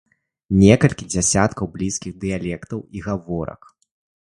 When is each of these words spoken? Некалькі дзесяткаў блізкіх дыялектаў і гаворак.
Некалькі 0.61 1.05
дзесяткаў 1.15 1.69
блізкіх 1.77 2.17
дыялектаў 2.25 2.79
і 2.97 3.07
гаворак. 3.11 3.61